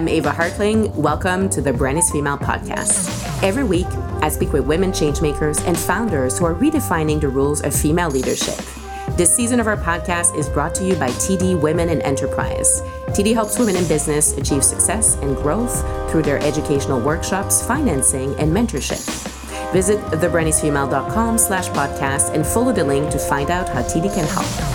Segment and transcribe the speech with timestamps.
[0.00, 0.94] I'm Eva Hartling.
[0.94, 3.42] Welcome to the Brand Female podcast.
[3.42, 3.86] Every week,
[4.22, 8.64] I speak with women changemakers and founders who are redefining the rules of female leadership.
[9.18, 12.80] This season of our podcast is brought to you by TD Women in Enterprise.
[13.08, 18.50] TD helps women in business achieve success and growth through their educational workshops, financing, and
[18.50, 19.04] mentorship.
[19.74, 24.69] Visit thebrandisfemale.com slash podcast and follow the link to find out how TD can help.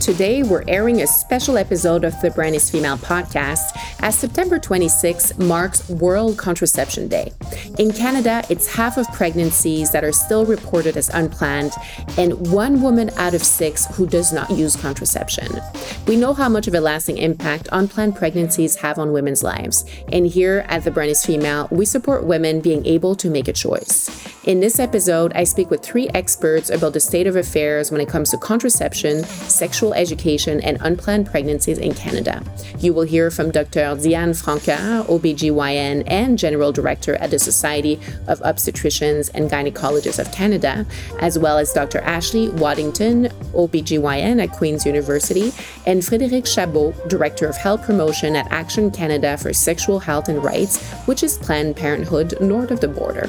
[0.00, 5.36] Today, we're airing a special episode of the Brand is Female podcast as September 26
[5.36, 7.32] marks World Contraception Day.
[7.78, 11.72] In Canada, it's half of pregnancies that are still reported as unplanned,
[12.16, 15.60] and one woman out of six who does not use contraception.
[16.06, 20.26] We know how much of a lasting impact unplanned pregnancies have on women's lives, and
[20.26, 24.08] here at the Brand is Female, we support women being able to make a choice.
[24.44, 28.08] In this episode, I speak with three experts about the state of affairs when it
[28.08, 32.42] comes to contraception, sexual education, and unplanned pregnancies in Canada.
[32.78, 33.96] You will hear from Dr.
[33.96, 40.86] Diane Francoeur, OBGYN and General Director at the Society of Obstetricians and Gynecologists of Canada,
[41.20, 41.98] as well as Dr.
[42.00, 45.52] Ashley Waddington, OBGYN at Queen's University,
[45.86, 50.82] and Frédérique Chabot, Director of Health Promotion at Action Canada for Sexual Health and Rights,
[51.06, 53.28] which is Planned Parenthood north of the border.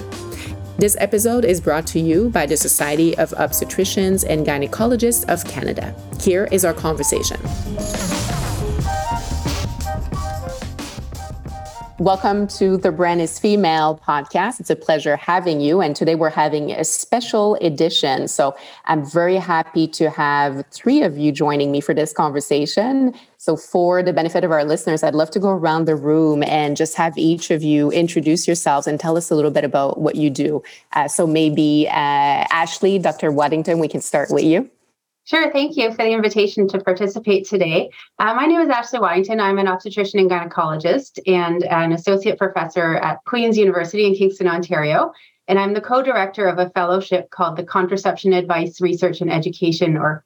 [0.82, 5.94] This episode is brought to you by the Society of Obstetricians and Gynecologists of Canada.
[6.20, 7.38] Here is our conversation.
[12.02, 14.60] Welcome to the Brand is Female podcast.
[14.60, 15.82] It's a pleasure having you.
[15.82, 18.28] And today we're having a special edition.
[18.28, 23.14] So I'm very happy to have three of you joining me for this conversation.
[23.38, 26.76] So, for the benefit of our listeners, I'd love to go around the room and
[26.76, 30.16] just have each of you introduce yourselves and tell us a little bit about what
[30.16, 30.64] you do.
[30.94, 31.92] Uh, so, maybe uh,
[32.50, 33.32] Ashley, Dr.
[33.32, 34.72] Waddington, we can start with you.
[35.24, 35.52] Sure.
[35.52, 37.92] Thank you for the invitation to participate today.
[38.18, 39.40] Uh, my name is Ashley Waddington.
[39.40, 45.14] I'm an obstetrician and gynecologist and an associate professor at Queen's University in Kingston, Ontario.
[45.48, 49.96] And I'm the co director of a fellowship called the Contraception Advice Research and Education
[49.96, 50.26] or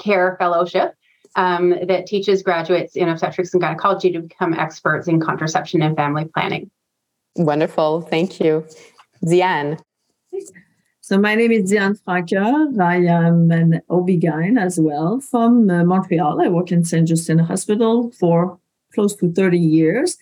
[0.00, 0.94] CARE Fellowship
[1.36, 6.24] um, that teaches graduates in obstetrics and gynecology to become experts in contraception and family
[6.24, 6.70] planning.
[7.36, 8.02] Wonderful.
[8.02, 8.66] Thank you.
[9.28, 9.78] Diane.
[11.06, 12.80] So my name is Diane Francoeur.
[12.80, 16.40] I am an OB-GYN as well from uh, Montreal.
[16.40, 17.06] I work in St.
[17.06, 18.58] Justine Hospital for
[18.94, 20.16] close to 30 years.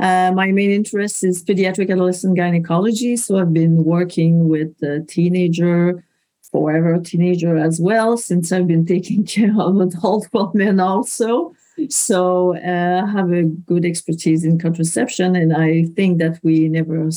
[0.00, 3.16] Uh, my main interest is pediatric adolescent gynecology.
[3.16, 6.02] So I've been working with a teenager,
[6.50, 11.54] forever teenager as well, since I've been taking care of adult women also.
[11.88, 17.08] So uh, I have a good expertise in contraception, and I think that we never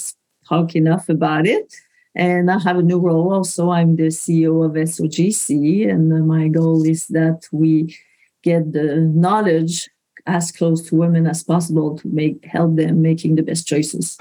[0.48, 1.74] talk enough about it.
[2.18, 3.70] And I have a new role also.
[3.70, 7.96] I'm the CEO of SOGC, and my goal is that we
[8.42, 9.88] get the knowledge
[10.26, 14.18] as close to women as possible to make help them making the best choices.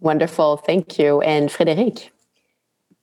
[0.00, 1.20] Wonderful, thank you.
[1.20, 2.10] And Frédérique.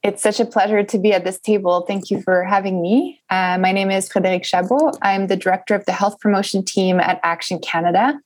[0.03, 1.85] It's such a pleasure to be at this table.
[1.87, 3.21] Thank you for having me.
[3.29, 4.91] Uh, my name is Frédérique Chabot.
[5.01, 8.19] I'm the director of the health promotion team at Action Canada.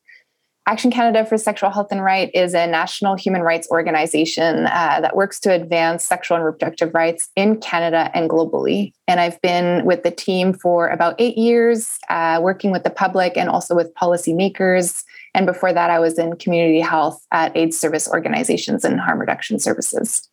[0.68, 5.16] Action Canada for Sexual Health and Right is a national human rights organization uh, that
[5.16, 8.92] works to advance sexual and reproductive rights in Canada and globally.
[9.06, 13.38] And I've been with the team for about eight years, uh, working with the public
[13.38, 15.04] and also with policymakers.
[15.32, 19.58] And before that, I was in community health at AIDS service organizations and harm reduction
[19.58, 20.28] services.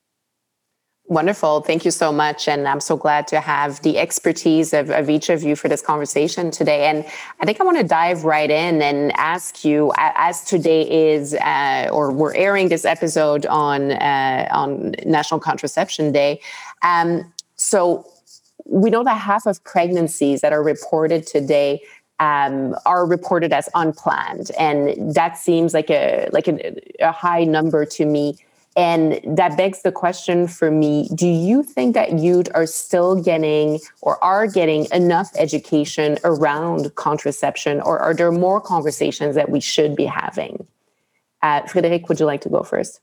[1.07, 1.61] Wonderful.
[1.61, 2.47] Thank you so much.
[2.47, 5.79] And I'm so glad to have the expertise of, of each of you for this
[5.79, 6.87] conversation today.
[6.87, 7.05] And
[7.39, 11.89] I think I want to dive right in and ask you, as today is, uh,
[11.91, 16.41] or we're airing this episode on, uh, on National Contraception Day.
[16.81, 18.07] Um, so
[18.65, 21.83] we know that half of pregnancies that are reported today
[22.19, 24.49] um, are reported as unplanned.
[24.57, 28.37] And that seems like a, like a, a high number to me.
[28.75, 33.79] And that begs the question for me do you think that youth are still getting
[34.01, 39.95] or are getting enough education around contraception, or are there more conversations that we should
[39.95, 40.67] be having?
[41.41, 42.99] Uh, Frédérique, would you like to go first?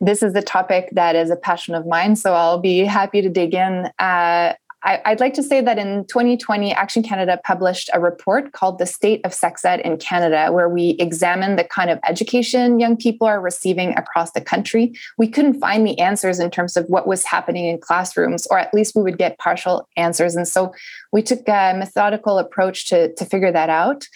[0.00, 3.28] This is a topic that is a passion of mine, so I'll be happy to
[3.28, 3.88] dig in.
[3.98, 8.78] Uh, I, would like to say that in 2020, Action Canada published a report called
[8.78, 12.96] The State of Sex Ed in Canada, where we examined the kind of education young
[12.96, 14.92] people are receiving across the country.
[15.18, 18.74] We couldn't find the answers in terms of what was happening in classrooms, or at
[18.74, 20.34] least we would get partial answers.
[20.34, 20.74] And so
[21.12, 24.08] we took a methodical approach to, to figure that out.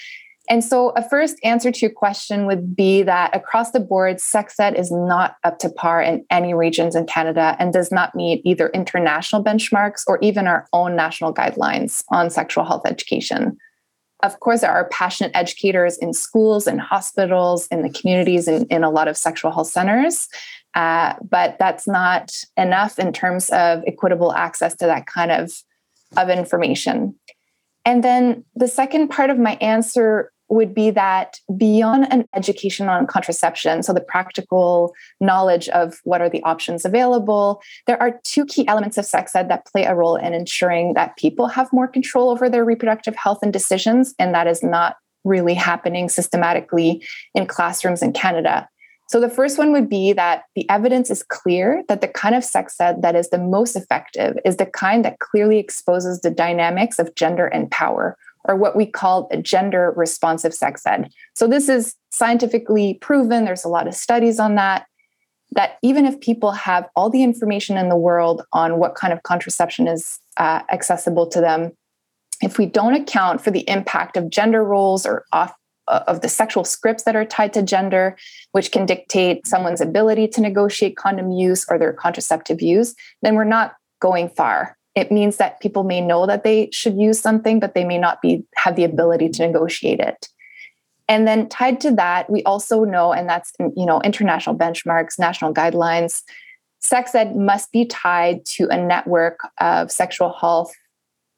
[0.49, 4.59] And so, a first answer to your question would be that across the board, sex
[4.61, 8.43] ed is not up to par in any regions in Canada and does not meet
[8.45, 13.57] either international benchmarks or even our own national guidelines on sexual health education.
[14.23, 18.83] of course, there are passionate educators in schools and hospitals, in the communities, and in
[18.83, 20.29] a lot of sexual health centers.
[20.75, 25.53] Uh, but that's not enough in terms of equitable access to that kind of,
[26.17, 27.15] of information.
[27.85, 33.07] And then the second part of my answer would be that beyond an education on
[33.07, 38.67] contraception, so the practical knowledge of what are the options available, there are two key
[38.69, 42.31] elements of sex ed that play a role in ensuring that people have more control
[42.31, 44.15] over their reproductive health and decisions.
[44.19, 47.05] And that is not really happening systematically
[47.35, 48.69] in classrooms in Canada.
[49.09, 52.45] So the first one would be that the evidence is clear that the kind of
[52.45, 56.99] sex ed that is the most effective is the kind that clearly exposes the dynamics
[56.99, 58.17] of gender and power
[58.49, 61.11] or what we call a gender responsive sex ed.
[61.35, 63.45] So this is scientifically proven.
[63.45, 64.87] There's a lot of studies on that.
[65.53, 69.23] That even if people have all the information in the world on what kind of
[69.23, 71.73] contraception is uh, accessible to them,
[72.43, 75.55] if we don't account for the impact of gender roles or off
[75.89, 78.17] uh, of the sexual scripts that are tied to gender,
[78.53, 83.45] which can dictate someone's ability to negotiate condom use or their contraceptive use, then we're
[83.45, 87.75] not going far it means that people may know that they should use something but
[87.75, 90.29] they may not be have the ability to negotiate it.
[91.09, 95.55] And then tied to that we also know and that's you know international benchmarks national
[95.55, 96.23] guidelines
[96.81, 100.73] sex ed must be tied to a network of sexual health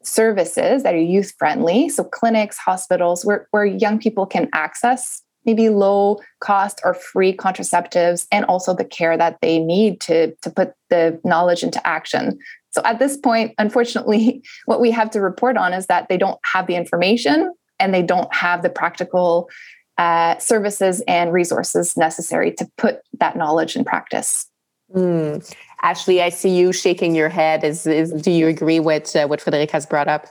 [0.03, 5.71] services that are youth friendly so clinics hospitals where, where young people can access maybe
[5.71, 10.75] low cost or free contraceptives and also the care that they need to, to put
[10.91, 12.39] the knowledge into action
[12.71, 16.39] so at this point, unfortunately, what we have to report on is that they don't
[16.45, 19.49] have the information and they don't have the practical
[19.97, 24.49] uh, services and resources necessary to put that knowledge in practice.
[24.95, 25.55] Mm.
[25.83, 27.63] Ashley, I see you shaking your head.
[27.65, 30.27] Is, is do you agree with uh, what Frederique has brought up?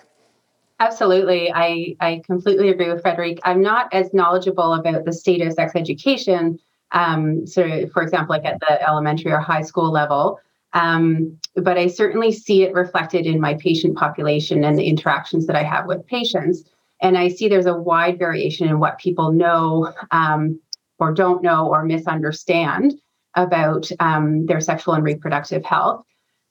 [0.80, 1.52] Absolutely.
[1.54, 3.40] I, I completely agree with Frederique.
[3.44, 6.60] I'm not as knowledgeable about the state of sex education,
[6.92, 10.40] um, so for example, like at the elementary or high school level.
[10.74, 15.56] Um, but I certainly see it reflected in my patient population and the interactions that
[15.56, 16.64] I have with patients.
[17.02, 20.60] And I see there's a wide variation in what people know um,
[21.00, 22.96] or don't know or misunderstand
[23.36, 26.04] about um, their sexual and reproductive health.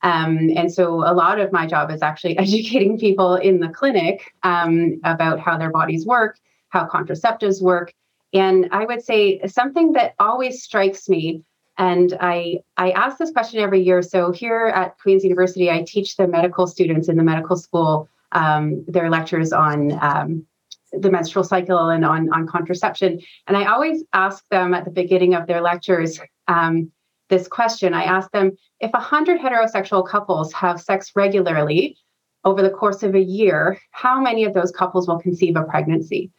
[0.02, 4.32] Um, and so a lot of my job is actually educating people in the clinic
[4.42, 7.92] um, about how their bodies work, how contraceptives work.
[8.32, 11.42] And I would say something that always strikes me
[11.78, 14.02] and I, I ask this question every year.
[14.02, 18.84] So here at Queen's University, I teach the medical students in the medical school um,
[18.88, 20.46] their lectures on um,
[20.92, 23.20] the menstrual cycle and on, on contraception.
[23.46, 26.90] And I always ask them at the beginning of their lectures um,
[27.28, 27.92] this question.
[27.92, 31.96] I ask them if 100 heterosexual couples have sex regularly
[32.44, 36.30] over the course of a year, how many of those couples will conceive a pregnancy?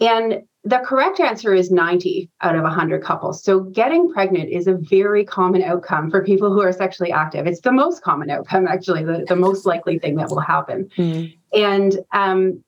[0.00, 3.42] And the correct answer is 90 out of 100 couples.
[3.42, 7.46] So getting pregnant is a very common outcome for people who are sexually active.
[7.46, 10.88] It's the most common outcome, actually, the, the most likely thing that will happen.
[10.96, 11.36] Mm.
[11.52, 12.62] And um,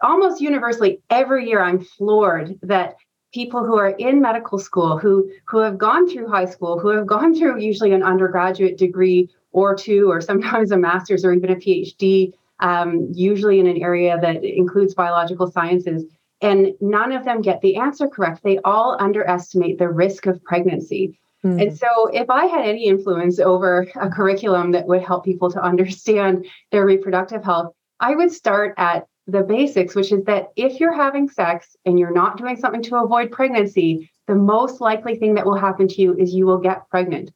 [0.00, 2.96] almost universally, every year I'm floored that
[3.34, 7.06] people who are in medical school, who, who have gone through high school, who have
[7.06, 11.56] gone through usually an undergraduate degree or two, or sometimes a master's or even a
[11.56, 16.04] PhD, um, usually in an area that includes biological sciences
[16.40, 18.42] and none of them get the answer correct.
[18.42, 21.18] They all underestimate the risk of pregnancy.
[21.44, 21.60] Mm-hmm.
[21.60, 25.62] And so, if I had any influence over a curriculum that would help people to
[25.62, 30.94] understand their reproductive health, I would start at the basics, which is that if you're
[30.94, 35.46] having sex and you're not doing something to avoid pregnancy, the most likely thing that
[35.46, 37.30] will happen to you is you will get pregnant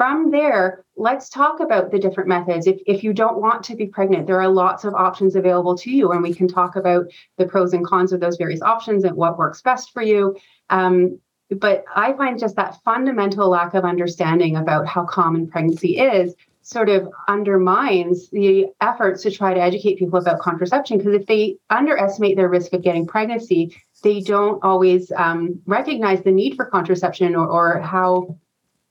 [0.00, 2.66] from there, let's talk about the different methods.
[2.66, 5.90] If, if you don't want to be pregnant, there are lots of options available to
[5.90, 7.04] you, and we can talk about
[7.36, 10.38] the pros and cons of those various options and what works best for you.
[10.70, 16.34] Um, but I find just that fundamental lack of understanding about how common pregnancy is
[16.62, 21.58] sort of undermines the efforts to try to educate people about contraception because if they
[21.68, 27.36] underestimate their risk of getting pregnancy, they don't always um, recognize the need for contraception
[27.36, 28.38] or, or how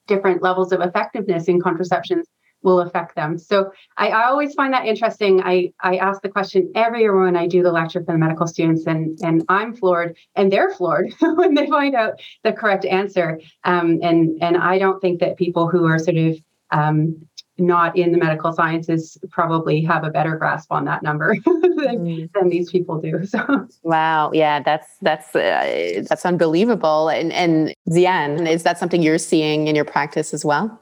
[0.09, 2.27] different levels of effectiveness in contraceptions
[2.61, 3.37] will affect them.
[3.37, 5.41] So I, I, always find that interesting.
[5.41, 8.47] I, I ask the question every year when I do the lecture for the medical
[8.47, 13.39] students, and, and I'm floored, and they're floored when they find out the correct answer.
[13.63, 16.37] Um, and, and I don't think that people who are sort of
[16.71, 17.25] um,
[17.59, 22.33] not in the medical sciences probably have a better grasp on that number than, mm.
[22.33, 23.19] than, these people do.
[23.29, 27.09] So wow, yeah, that's that's uh, that's unbelievable.
[27.09, 30.79] And and Diane, is that something you're seeing in your practice as well?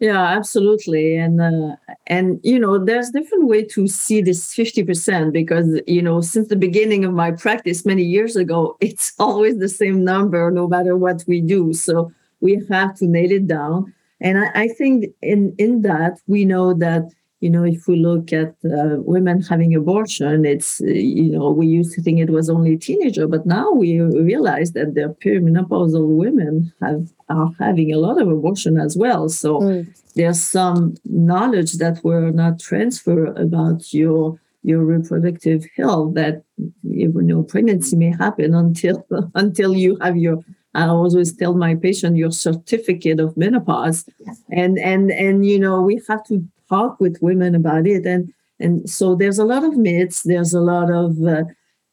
[0.00, 1.16] Yeah, absolutely.
[1.16, 6.22] And uh, and you know, there's different way to see this 50% because you know,
[6.22, 10.66] since the beginning of my practice many years ago, it's always the same number no
[10.66, 11.74] matter what we do.
[11.74, 12.10] So
[12.40, 13.92] we have to nail it down.
[14.20, 17.04] And I, I think in in that we know that
[17.40, 21.66] you know, if we look at uh, women having abortion, it's, uh, you know, we
[21.66, 26.70] used to think it was only teenager, but now we realize that the perimenopausal women
[26.82, 29.28] have are having a lot of abortion as well.
[29.28, 29.88] So mm.
[30.14, 36.42] there's some knowledge that were not transfer about your your reproductive health that
[36.82, 42.16] you know pregnancy may happen until until you have your I always tell my patient
[42.16, 44.42] your certificate of menopause, yes.
[44.50, 48.06] and and and you know we have to talk with women about it.
[48.06, 50.22] And and so there's a lot of myths.
[50.22, 51.44] There's a lot of uh,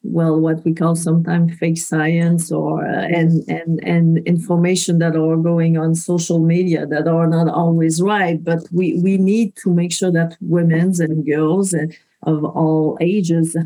[0.03, 5.37] well what we call sometimes fake science or uh, and and and information that are
[5.37, 8.43] going on social media that are not always right.
[8.43, 13.57] But we we need to make sure that women's and girls and of all ages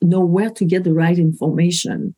[0.00, 2.14] know where to get the right information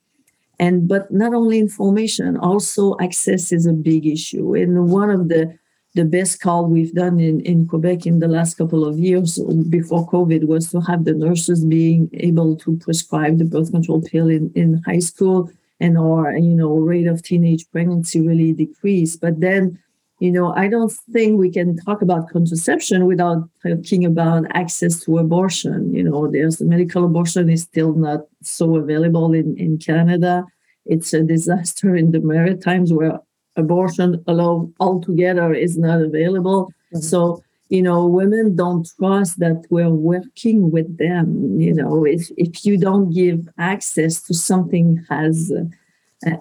[0.59, 5.57] and but not only information also access is a big issue and one of the
[5.97, 9.39] the best call we've done in, in Quebec in the last couple of years
[9.71, 14.29] before COVID was to have the nurses being able to prescribe the birth control pill
[14.29, 19.21] in, in high school and our, you know, rate of teenage pregnancy really decreased.
[19.21, 19.79] But then,
[20.19, 25.19] you know, I don't think we can talk about contraception without talking about access to
[25.19, 25.93] abortion.
[25.93, 30.45] You know, there's medical abortion is still not so available in, in Canada.
[30.87, 33.21] It's a disaster in the Maritimes where
[33.57, 36.73] abortion alone altogether is not available.
[36.95, 37.01] Mm-hmm.
[37.01, 41.61] So, you know, women don't trust that we're working with them.
[41.61, 45.65] You know, if, if you don't give access to something as uh,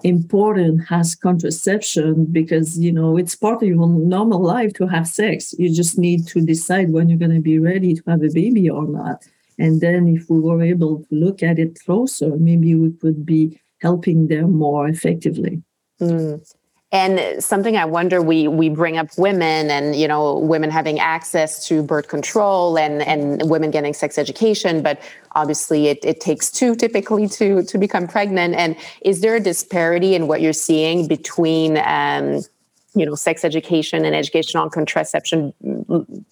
[0.02, 5.54] important as contraception, because, you know, it's part of your normal life to have sex.
[5.58, 8.70] You just need to decide when you're going to be ready to have a baby
[8.70, 9.24] or not.
[9.58, 13.60] And then if we were able to look at it closer, maybe we could be
[13.80, 15.62] helping them more effectively.
[16.00, 16.40] Mm.
[16.96, 21.68] And something I wonder, we we bring up women and you know women having access
[21.68, 24.98] to birth control and and women getting sex education, but
[25.32, 28.54] obviously it, it takes two typically to to become pregnant.
[28.54, 32.40] And is there a disparity in what you're seeing between um,
[32.96, 35.52] you know sex education and education on contraception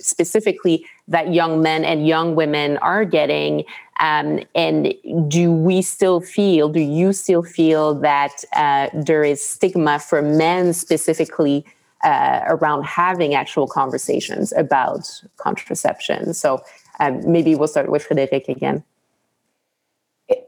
[0.00, 3.64] specifically that young men and young women are getting
[4.00, 4.94] um, and
[5.28, 10.72] do we still feel do you still feel that uh, there is stigma for men
[10.72, 11.64] specifically
[12.02, 16.34] uh, around having actual conversations about contraception?
[16.34, 16.62] So
[17.00, 18.84] um, maybe we'll start with frederique again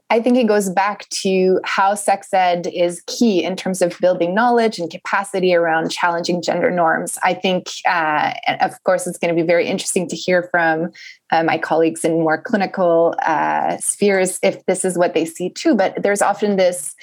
[0.08, 4.34] I think it goes back to how sex ed is key in terms of building
[4.34, 7.18] knowledge and capacity around challenging gender norms.
[7.25, 10.92] I think, uh, of course, it's going to be very interesting to hear from
[11.32, 15.75] uh, my colleagues in more clinical uh, spheres if this is what they see too.
[15.75, 16.94] But there's often this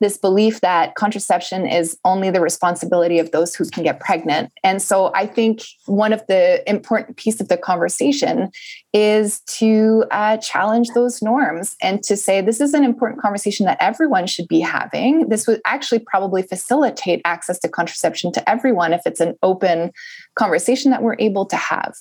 [0.00, 4.52] this belief that contraception is only the responsibility of those who can get pregnant.
[4.62, 8.50] And so I think one of the important piece of the conversation
[8.92, 13.78] is to uh, challenge those norms and to say this is an important conversation that
[13.80, 15.28] everyone should be having.
[15.28, 19.92] This would actually probably facilitate access to contraception to everyone if it's an open
[20.36, 21.94] conversation that we're able to have.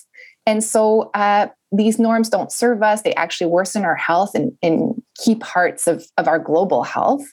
[0.46, 3.02] And so uh, these norms don't serve us.
[3.02, 7.24] They actually worsen our health in, in key parts of, of our global health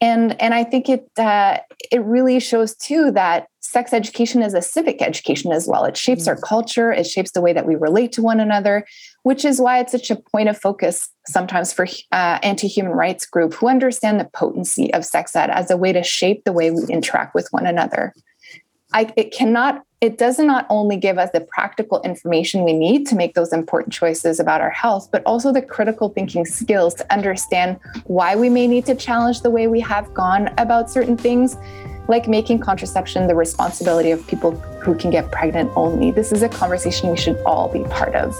[0.00, 1.58] and and i think it uh,
[1.90, 5.86] it really shows too that sex education is a civic education as well.
[5.86, 6.42] It shapes our mm.
[6.42, 6.92] culture.
[6.92, 8.84] It shapes the way that we relate to one another
[9.24, 13.54] which is why it's such a point of focus sometimes for uh, anti-human rights group
[13.54, 16.82] who understand the potency of sex ed as a way to shape the way we
[16.88, 18.14] interact with one another
[18.94, 23.14] I, it cannot it does not only give us the practical information we need to
[23.14, 27.80] make those important choices about our health, but also the critical thinking skills to understand
[28.04, 31.56] why we may need to challenge the way we have gone about certain things,
[32.06, 34.50] like making contraception the responsibility of people
[34.82, 36.10] who can get pregnant only.
[36.10, 38.34] This is a conversation we should all be part of.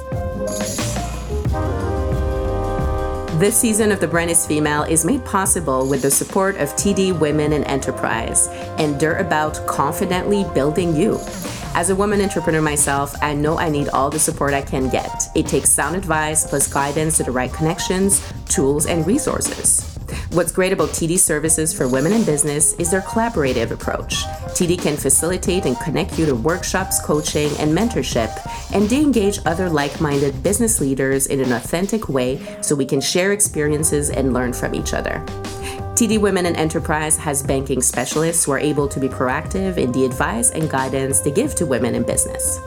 [3.39, 7.19] This season of The Brand is Female is made possible with the support of TD
[7.19, 8.47] Women in Enterprise,
[8.79, 11.19] and they're about confidently building you.
[11.75, 15.25] As a woman entrepreneur myself, I know I need all the support I can get.
[15.35, 19.94] It takes sound advice plus guidance to the right connections, tools, and resources.
[20.35, 24.25] What's great about TD services for women in business is their collaborative approach.
[24.57, 28.33] TD can facilitate and connect you to workshops, coaching, and mentorship,
[28.75, 33.01] and they engage other like minded business leaders in an authentic way so we can
[33.01, 35.25] share experiences and learn from each other.
[35.95, 40.05] TD Women in Enterprise has banking specialists who are able to be proactive in the
[40.05, 42.59] advice and guidance they give to women in business.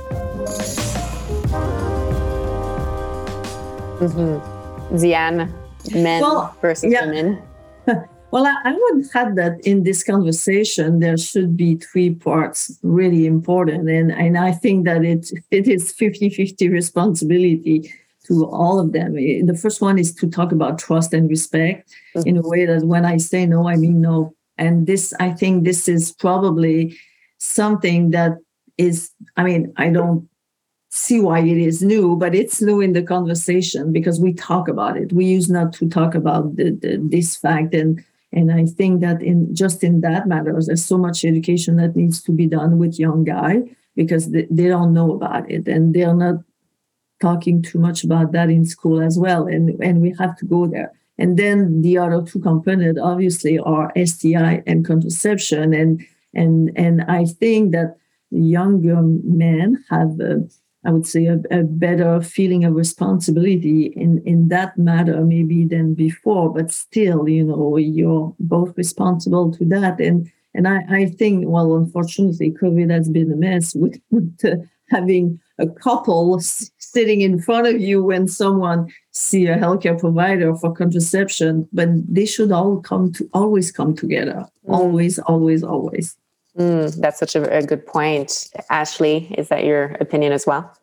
[3.99, 4.97] Mm-hmm.
[4.97, 5.53] Diane,
[5.91, 7.05] men well, versus yeah.
[7.05, 7.41] women.
[8.31, 13.25] Well, I, I, would add that in this conversation, there should be three parts really
[13.25, 13.89] important.
[13.89, 17.89] And, and I think that it, it is 50 50 responsibility
[18.25, 19.13] to all of them.
[19.13, 22.27] The first one is to talk about trust and respect mm-hmm.
[22.27, 24.35] in a way that when I say no, I mean no.
[24.57, 26.97] And this, I think this is probably
[27.37, 28.33] something that
[28.77, 30.27] is, I mean, I don't
[30.97, 34.97] see why it is new, but it's new in the conversation because we talk about
[34.97, 35.13] it.
[35.13, 39.23] We use not to talk about the, the, this fact and and I think that
[39.23, 42.99] in just in that matter, there's so much education that needs to be done with
[42.99, 43.61] young guy
[43.95, 46.35] because they, they don't know about it and they're not
[47.21, 49.47] talking too much about that in school as well.
[49.47, 50.91] And and we have to go there.
[51.17, 55.73] And then the other two components obviously are STI and contraception.
[55.73, 57.95] And and and I think that
[58.29, 60.17] younger men have
[60.87, 65.93] I would say, a, a, better feeling of responsibility in, in that matter, maybe than
[65.93, 66.53] before.
[66.53, 69.99] But still, you know, you're both responsible to that.
[69.99, 74.55] And and I, I think, well, unfortunately, COVID has been a mess with, with uh,
[74.89, 80.73] having a couple sitting in front of you when someone see a healthcare provider for
[80.73, 81.67] contraception.
[81.73, 84.45] But they should all come to always come together.
[84.67, 84.73] Mm.
[84.73, 86.17] Always, always, always.
[86.57, 88.49] Mm, that's such a, a, good point.
[88.71, 90.75] Ashley, is that your opinion as well?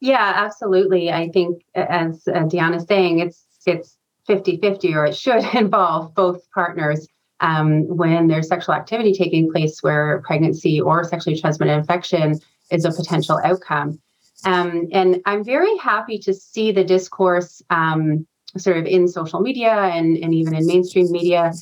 [0.00, 1.10] Yeah, absolutely.
[1.10, 6.50] I think, as uh, Diana's saying, it's it's 50 50, or it should involve both
[6.52, 7.08] partners
[7.40, 12.38] um, when there's sexual activity taking place where pregnancy or sexually transmitted infection
[12.70, 13.98] is a potential outcome.
[14.44, 18.26] Um, and I'm very happy to see the discourse um,
[18.56, 21.52] sort of in social media and, and even in mainstream media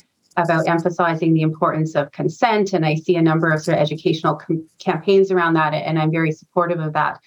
[0.43, 2.73] about emphasizing the importance of consent.
[2.73, 6.11] And I see a number of sort of educational com- campaigns around that, and I'm
[6.11, 7.19] very supportive of that.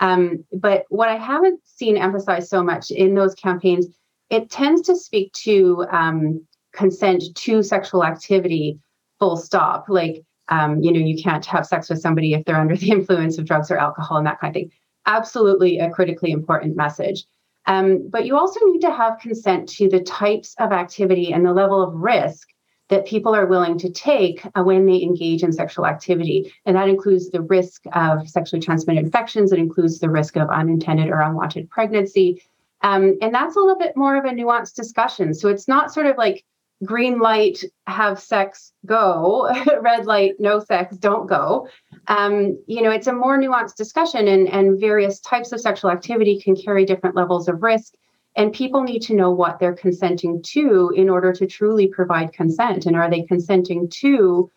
[0.00, 3.86] Um, but what I haven't seen emphasized so much in those campaigns,
[4.30, 8.78] it tends to speak to um, consent to sexual activity,
[9.18, 9.86] full stop.
[9.88, 13.38] Like, um, you know, you can't have sex with somebody if they're under the influence
[13.38, 14.70] of drugs or alcohol and that kind of thing.
[15.06, 17.24] Absolutely a critically important message.
[17.66, 21.52] Um, but you also need to have consent to the types of activity and the
[21.52, 22.48] level of risk
[22.90, 26.52] that people are willing to take uh, when they engage in sexual activity.
[26.66, 31.08] And that includes the risk of sexually transmitted infections, it includes the risk of unintended
[31.08, 32.42] or unwanted pregnancy.
[32.82, 35.34] Um, and that's a little bit more of a nuanced discussion.
[35.34, 36.44] So it's not sort of like
[36.84, 39.50] green light, have sex, go,
[39.80, 41.68] red light, no sex, don't go.
[42.08, 46.40] Um, you know, it's a more nuanced discussion, and, and various types of sexual activity
[46.40, 47.94] can carry different levels of risk.
[48.36, 52.86] And people need to know what they're consenting to in order to truly provide consent.
[52.86, 54.50] And are they consenting to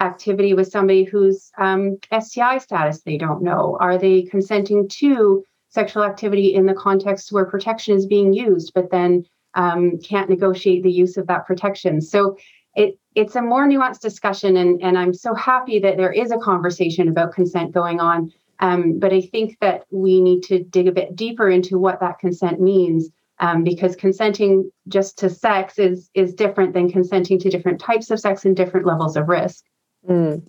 [0.00, 3.76] activity with somebody whose um, STI status they don't know?
[3.80, 8.90] Are they consenting to sexual activity in the context where protection is being used, but
[8.90, 12.00] then um, can't negotiate the use of that protection?
[12.00, 12.36] So
[12.74, 16.38] it, it's a more nuanced discussion, and, and I'm so happy that there is a
[16.38, 18.32] conversation about consent going on
[18.62, 22.18] um, but I think that we need to dig a bit deeper into what that
[22.18, 23.10] consent means.
[23.40, 28.20] Um, because consenting just to sex is is different than consenting to different types of
[28.20, 29.64] sex and different levels of risk.
[30.08, 30.42] Mm.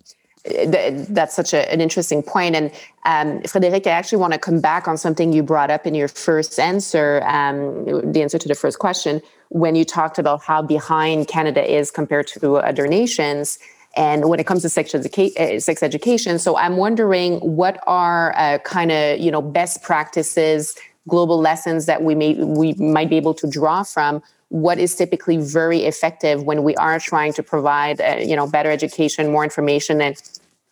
[1.08, 2.54] That's such a, an interesting point.
[2.54, 2.70] And
[3.04, 6.06] um, Frédérique, I actually want to come back on something you brought up in your
[6.06, 11.26] first answer, um, the answer to the first question, when you talked about how behind
[11.26, 13.58] Canada is compared to other nations
[13.96, 16.38] and when it comes to sex, educa- uh, sex education.
[16.38, 20.74] So I'm wondering what are uh, kind of you know best practices,
[21.08, 24.22] global lessons that we may we might be able to draw from.
[24.48, 28.70] What is typically very effective when we are trying to provide uh, you know better
[28.70, 30.20] education, more information, and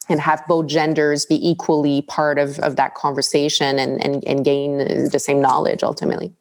[0.09, 4.79] and have both genders be equally part of, of that conversation and, and, and gain
[5.11, 6.33] the same knowledge ultimately.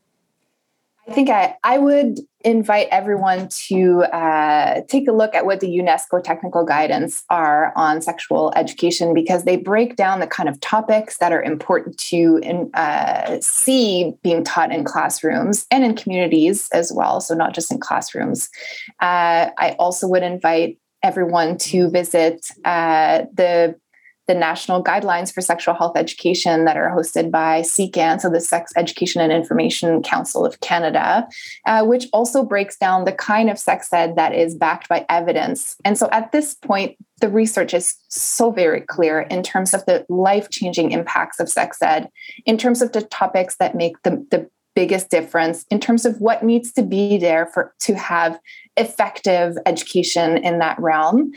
[1.12, 5.68] I think I, I would invite everyone to uh, take a look at what the
[5.68, 11.18] UNESCO technical guidance are on sexual education because they break down the kind of topics
[11.18, 16.94] that are important to in, uh, see being taught in classrooms and in communities as
[16.96, 17.20] well.
[17.20, 18.48] So, not just in classrooms.
[19.02, 23.76] Uh, I also would invite everyone to visit uh, the
[24.32, 28.72] the national guidelines for sexual health education that are hosted by SIECCAN, so the Sex
[28.78, 31.28] Education and Information Council of Canada,
[31.66, 35.76] uh, which also breaks down the kind of sex ed that is backed by evidence.
[35.84, 40.06] And so at this point, the research is so very clear in terms of the
[40.08, 42.10] life changing impacts of sex ed,
[42.46, 46.44] in terms of the topics that make the, the biggest difference in terms of what
[46.44, 48.40] needs to be there for to have
[48.78, 51.32] effective education in that realm.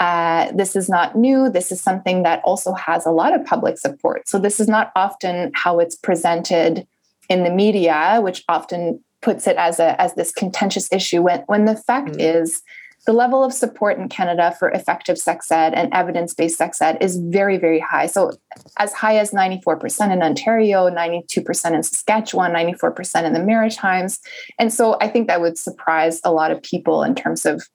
[0.00, 1.50] Uh, this is not new.
[1.50, 4.28] This is something that also has a lot of public support.
[4.28, 6.86] So this is not often how it's presented
[7.28, 11.22] in the media, which often puts it as a as this contentious issue.
[11.22, 12.20] When when the fact mm-hmm.
[12.20, 12.62] is
[13.06, 16.98] the level of support in Canada for effective sex ed and evidence based sex ed
[17.00, 18.06] is very, very high.
[18.06, 18.32] So,
[18.78, 24.20] as high as 94% in Ontario, 92% in Saskatchewan, 94% in the Maritimes.
[24.58, 27.66] And so, I think that would surprise a lot of people in terms of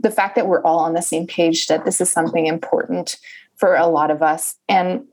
[0.00, 3.16] the fact that we're all on the same page that this is something important
[3.56, 4.56] for a lot of us.
[4.68, 5.04] And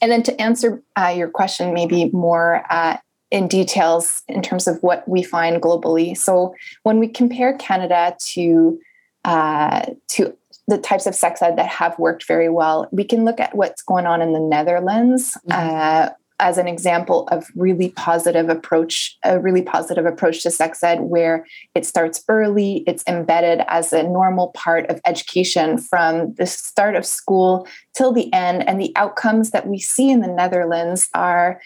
[0.00, 2.98] and then to answer uh, your question, maybe more uh,
[3.30, 6.16] in details in terms of what we find globally.
[6.16, 8.78] So when we compare Canada to
[9.24, 10.36] uh, to
[10.68, 13.82] the types of sex ed that have worked very well, we can look at what's
[13.82, 15.36] going on in the Netherlands.
[15.48, 16.12] Mm-hmm.
[16.38, 21.46] As an example of really positive approach a really positive approach to sex ed where
[21.74, 27.06] it starts early it's embedded as a normal part of education from the start of
[27.06, 28.68] school till the end.
[28.68, 31.60] And the outcomes that we see in the netherlands are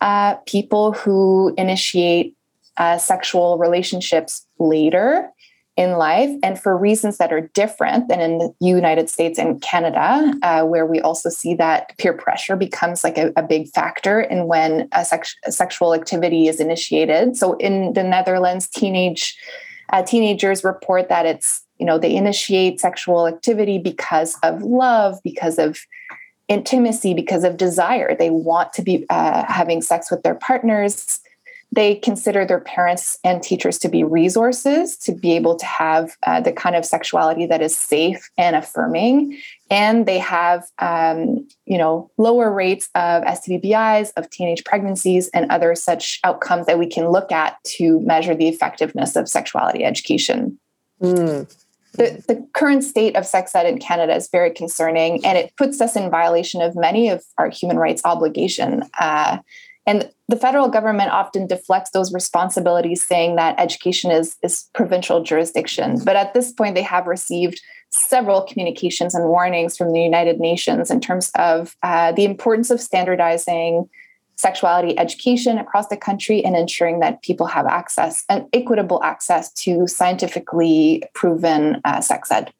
[0.00, 2.34] uh, people who initiate
[2.76, 5.30] uh, sexual relationships later
[5.76, 10.32] in life and for reasons that are different than in the United States and Canada,
[10.42, 14.46] uh, where we also see that peer pressure becomes like a, a big factor in
[14.46, 17.36] when a, sex- a, sexual activity is initiated.
[17.36, 19.36] So in the Netherlands, teenage
[19.92, 25.58] uh, teenagers report that it's you know they initiate sexual activity because of love, because
[25.58, 25.78] of
[26.48, 28.16] intimacy, because of desire.
[28.16, 31.20] They want to be uh, having sex with their partners
[31.76, 36.40] they consider their parents and teachers to be resources to be able to have uh,
[36.40, 39.38] the kind of sexuality that is safe and affirming
[39.70, 45.74] and they have um, you know lower rates of STDs, of teenage pregnancies, and other
[45.74, 50.58] such outcomes that we can look at to measure the effectiveness of sexuality education.
[51.00, 51.52] Mm.
[51.92, 55.80] The, the current state of sex ed in Canada is very concerning, and it puts
[55.80, 58.84] us in violation of many of our human rights obligation.
[59.00, 59.38] Uh,
[59.86, 66.00] and the federal government often deflects those responsibilities, saying that education is, is provincial jurisdiction.
[66.04, 70.90] But at this point, they have received several communications and warnings from the United Nations
[70.90, 73.88] in terms of uh, the importance of standardizing
[74.34, 79.86] sexuality education across the country and ensuring that people have access and equitable access to
[79.86, 82.52] scientifically proven uh, sex ed.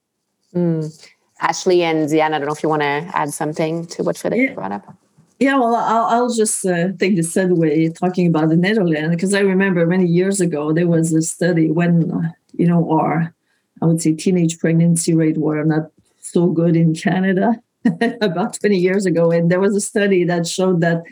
[0.54, 1.06] Mm.
[1.40, 4.50] Ashley and Diane, I don't know if you want to add something to what Frederique
[4.50, 4.54] yeah.
[4.54, 4.96] brought up.
[5.38, 9.40] Yeah, well, I'll, I'll just uh, take the segue talking about the Netherlands because I
[9.40, 13.34] remember many years ago there was a study when, you know, our,
[13.82, 17.60] I would say, teenage pregnancy rate were not so good in Canada
[18.22, 19.30] about 20 years ago.
[19.30, 21.02] And there was a study that showed that,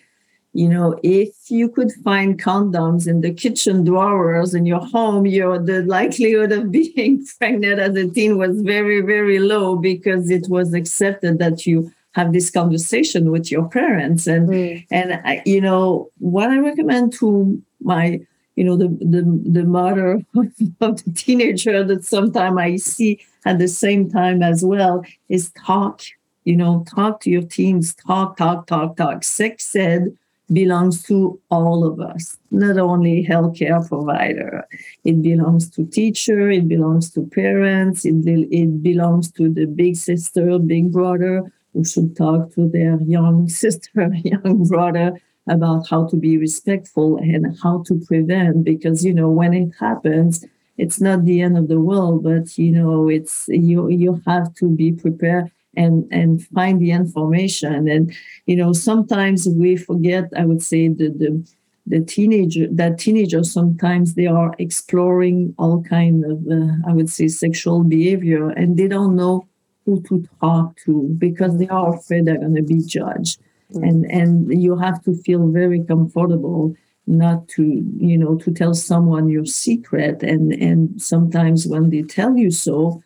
[0.55, 5.59] you know, if you could find condoms in the kitchen drawers in your home, your
[5.59, 10.73] the likelihood of being pregnant as a teen was very, very low because it was
[10.73, 14.27] accepted that you have this conversation with your parents.
[14.27, 14.87] And mm.
[14.91, 18.21] and I, you know what i recommend to my
[18.57, 20.23] you know the the, the mother
[20.81, 26.03] of the teenager that sometimes i see at the same time as well is talk
[26.45, 29.25] you know talk to your teams talk talk talk talk.
[29.25, 30.17] Sex ed
[30.53, 34.69] belongs to all of us not only healthcare provider.
[35.03, 40.59] It belongs to teacher it belongs to parents it, it belongs to the big sister
[40.59, 46.39] big brother who should talk to their young sister, young brother about how to be
[46.39, 48.65] respectful and how to prevent.
[48.65, 50.45] Because, you know, when it happens,
[50.79, 54.69] it's not the end of the world, but, you know, it's you, you have to
[54.69, 58.15] be prepared and and find the information and
[58.47, 61.55] you know sometimes we forget i would say the the
[61.87, 67.29] the teenager that teenagers sometimes they are exploring all kind of uh, i would say
[67.29, 69.47] sexual behavior and they don't know
[69.85, 73.41] who to talk to because they are afraid they're going to be judged
[73.73, 73.85] mm-hmm.
[73.85, 76.75] and and you have to feel very comfortable
[77.07, 77.63] not to
[77.99, 83.03] you know to tell someone your secret and and sometimes when they tell you so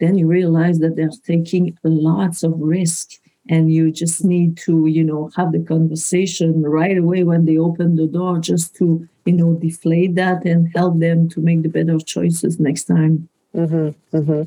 [0.00, 3.12] then you realize that they're taking lots of risk
[3.48, 7.96] and you just need to you know have the conversation right away when they open
[7.96, 11.98] the door just to you know deflate that and help them to make the better
[11.98, 14.42] choices next time mm-hmm, mm-hmm.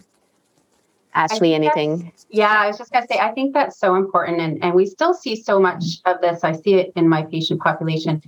[1.16, 2.12] Ashley, anything?
[2.30, 4.42] Yeah, I was just going to say, I think that's so important.
[4.42, 6.44] And, and we still see so much of this.
[6.44, 8.22] I see it in my patient population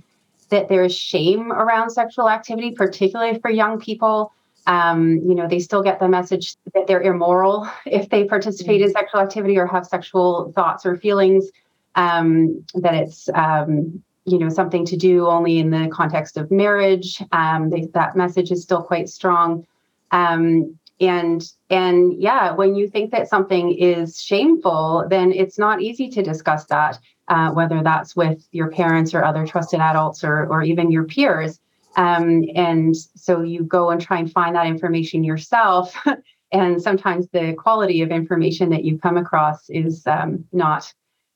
[0.48, 4.32] that there is shame around sexual activity, particularly for young people.
[4.66, 8.88] Um, you know, they still get the message that they're immoral if they participate in
[8.88, 8.98] mm-hmm.
[8.98, 11.50] sexual activity or have sexual thoughts or feelings.
[11.94, 17.22] Um, that it's, um, you know something to do only in the context of marriage.
[17.32, 19.66] Um, they, that message is still quite strong.
[20.10, 26.08] Um, and and yeah, when you think that something is shameful, then it's not easy
[26.10, 30.62] to discuss that, uh, whether that's with your parents or other trusted adults or or
[30.62, 31.60] even your peers.
[31.96, 35.94] Um, and so you go and try and find that information yourself.
[36.52, 40.92] and sometimes the quality of information that you come across is um, not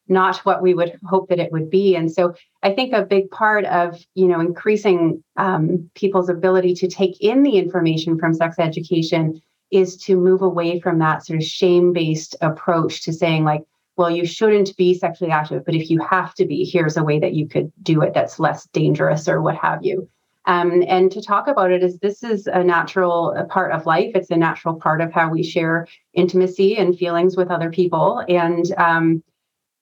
[0.09, 3.31] not what we would hope that it would be and so i think a big
[3.31, 8.57] part of you know increasing um, people's ability to take in the information from sex
[8.59, 9.41] education
[9.73, 13.63] is to move away from that sort of shame based approach to saying like
[13.97, 17.19] well you shouldn't be sexually active but if you have to be here's a way
[17.19, 20.09] that you could do it that's less dangerous or what have you.
[20.47, 24.11] Um, and to talk about it is this is a natural part of life.
[24.15, 28.25] It's a natural part of how we share intimacy and feelings with other people.
[28.29, 29.23] And um,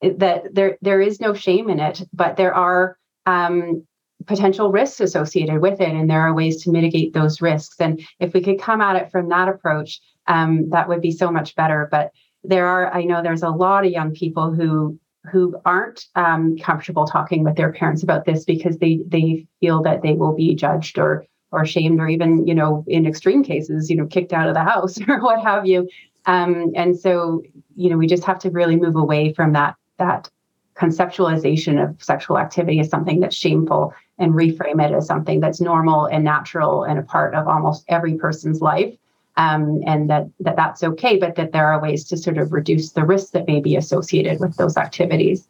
[0.02, 3.86] that there there is no shame in it, but there are um,
[4.26, 7.76] potential risks associated with it, and there are ways to mitigate those risks.
[7.80, 11.30] And if we could come at it from that approach, um, that would be so
[11.30, 11.88] much better.
[11.90, 12.12] But
[12.44, 14.98] there are, I know, there's a lot of young people who
[15.30, 20.02] who aren't um, comfortable talking with their parents about this because they they feel that
[20.02, 23.96] they will be judged or or shamed or even you know in extreme cases you
[23.96, 25.88] know kicked out of the house or what have you
[26.26, 27.42] um, and so
[27.76, 30.30] you know we just have to really move away from that that
[30.74, 36.06] conceptualization of sexual activity as something that's shameful and reframe it as something that's normal
[36.06, 38.94] and natural and a part of almost every person's life.
[39.36, 42.92] Um, and that, that that's okay but that there are ways to sort of reduce
[42.92, 45.48] the risks that may be associated with those activities.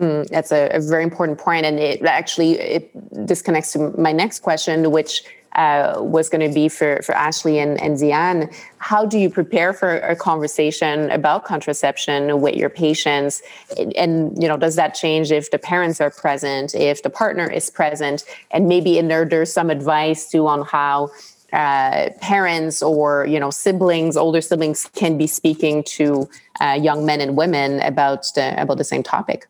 [0.00, 4.10] Mm, that's a, a, very important point and it actually it this connects to my
[4.10, 5.22] next question which
[5.54, 8.50] uh, was going to be for, for Ashley and, and Diane.
[8.78, 13.42] How do you prepare for a conversation about contraception with your patients?
[13.78, 17.50] And, and, you know, does that change if the parents are present, if the partner
[17.50, 21.10] is present, and maybe in there there's some advice too on how
[21.52, 26.28] uh, parents or you know siblings, older siblings, can be speaking to
[26.60, 29.46] uh, young men and women about the about the same topic.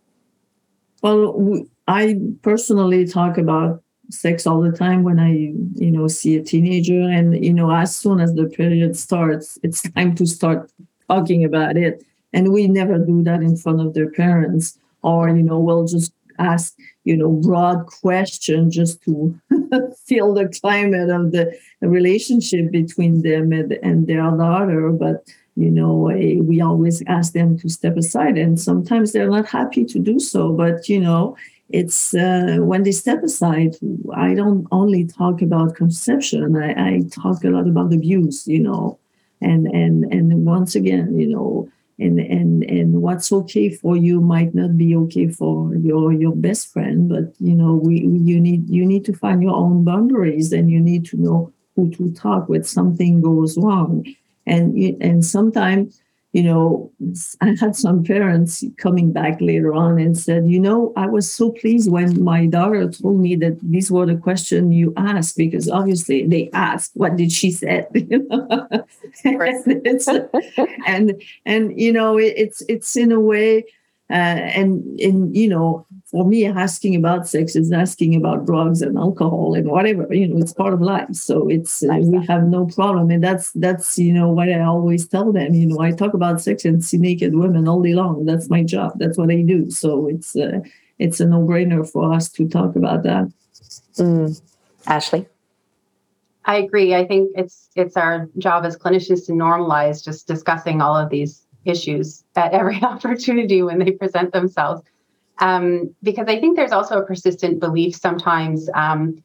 [1.02, 5.32] Well, I personally talk about sex all the time when I,
[5.74, 7.00] you know, see a teenager.
[7.00, 10.70] And, you know, as soon as the period starts, it's time to start
[11.08, 12.04] talking about it.
[12.32, 14.78] And we never do that in front of their parents.
[15.02, 19.38] Or, you know, we'll just ask, you know, broad question just to
[20.06, 24.90] feel the climate of the relationship between them and, and their daughter.
[24.90, 28.36] But, you know, eh, we always ask them to step aside.
[28.36, 30.52] And sometimes they're not happy to do so.
[30.52, 31.36] But, you know,
[31.70, 33.77] it's uh, when they step aside
[34.14, 38.98] i don't only talk about conception I, I, talk a lot about abuse you know
[39.40, 44.55] and and and once again you know and and and what's okay for you might
[44.55, 48.85] not be okay for your your best friend but you know we you need you
[48.85, 52.66] need to find your own boundaries and you need to know who to talk with
[52.66, 54.07] something goes wrong.
[54.46, 56.00] And and sometimes
[56.35, 56.90] you know,
[57.40, 61.53] I had some parents coming back later on and said, you know, I was so
[61.53, 66.27] pleased when my daughter told me that these were the question you asked because obviously
[66.27, 67.87] they asked, what did she say?
[69.25, 69.47] and,
[70.87, 73.64] and and you know, it, it's it's in a way
[74.14, 79.55] and and you know for me asking about sex is asking about drugs and alcohol
[79.55, 81.14] and whatever you know it's part of life.
[81.14, 83.11] So it's uh, we have no problem.
[83.11, 86.40] And that's that's you know what i always tell them you know i talk about
[86.40, 88.24] sex and see naked women all day long.
[88.24, 88.92] That's my job.
[88.96, 89.70] That's what i do.
[89.70, 90.61] So it's uh,
[90.98, 93.33] it's a no-brainer for us to talk about that.
[93.98, 94.40] Mm.
[94.87, 95.27] ashley?
[96.44, 96.94] I agree.
[96.94, 101.43] I think it's it's our job as clinicians to normalize just discussing all of these
[101.64, 104.83] issues at every opportunity when they present themselves.
[105.38, 109.22] Um, because I think there's also a persistent belief sometimes um,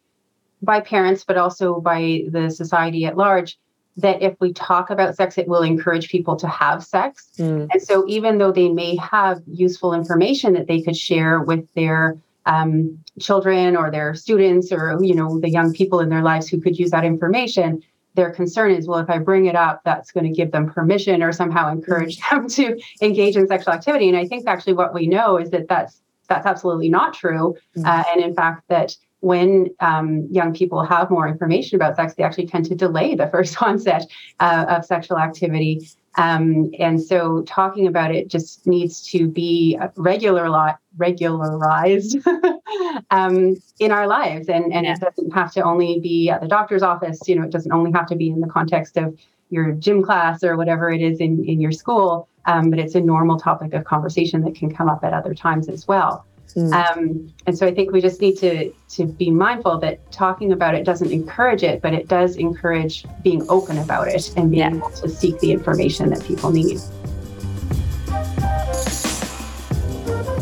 [0.61, 3.57] by parents, but also by the society at large,
[3.97, 7.29] that if we talk about sex, it will encourage people to have sex.
[7.37, 7.67] Mm.
[7.71, 12.17] And so, even though they may have useful information that they could share with their
[12.45, 16.59] um, children or their students or you know the young people in their lives who
[16.59, 17.81] could use that information,
[18.19, 21.23] their concern is, well, if I bring it up, that's going to give them permission
[21.23, 24.09] or somehow encourage them to engage in sexual activity.
[24.09, 27.55] And I think actually what we know is that that's that's absolutely not true.
[27.77, 27.85] Mm-hmm.
[27.85, 32.23] Uh, and in fact, that when um, young people have more information about sex, they
[32.23, 34.05] actually tend to delay the first onset
[34.39, 35.81] uh, of sexual activity.
[36.15, 42.17] Um, and so talking about it just needs to be regular regularized
[43.11, 44.49] um, in our lives.
[44.49, 47.19] And, and it doesn't have to only be at the doctor's office.
[47.27, 49.17] You know, it doesn't only have to be in the context of
[49.49, 53.01] your gym class or whatever it is in, in your school, um, but it's a
[53.01, 56.25] normal topic of conversation that can come up at other times as well.
[56.55, 56.73] Mm.
[56.73, 60.75] Um, and so I think we just need to to be mindful that talking about
[60.75, 64.77] it doesn't encourage it, but it does encourage being open about it and being yeah.
[64.77, 66.79] able to seek the information that people need.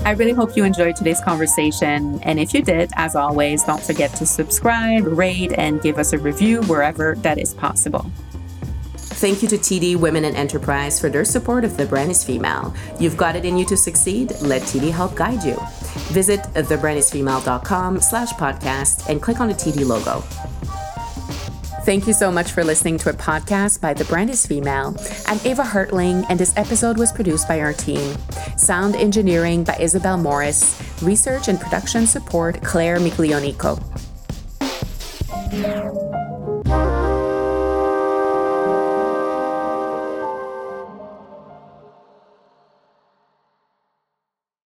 [0.08, 2.22] I really hope you enjoyed today's conversation.
[2.24, 6.18] And if you did, as always, don't forget to subscribe, rate, and give us a
[6.18, 8.10] review wherever that is possible.
[8.96, 12.74] Thank you to TD Women in Enterprise for their support of The Brand is Female.
[13.00, 14.32] You've got it in you to succeed.
[14.42, 15.58] Let TD help guide you.
[16.12, 20.22] Visit thebrandisfemale.com slash podcast and click on the TD logo.
[21.88, 24.94] Thank you so much for listening to a podcast by The Brand is Female.
[25.26, 28.18] I'm Eva Hartling, and this episode was produced by our team.
[28.58, 30.82] Sound engineering by Isabel Morris.
[31.02, 33.82] Research and production support, Claire Miglionico.